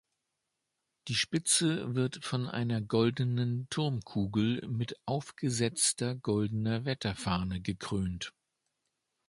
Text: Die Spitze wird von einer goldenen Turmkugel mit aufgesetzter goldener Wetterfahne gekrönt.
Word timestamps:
Die 1.09 1.13
Spitze 1.13 1.93
wird 1.93 2.25
von 2.25 2.47
einer 2.47 2.81
goldenen 2.81 3.67
Turmkugel 3.69 4.67
mit 4.67 4.95
aufgesetzter 5.05 6.15
goldener 6.15 6.85
Wetterfahne 6.85 7.61
gekrönt. 7.61 8.33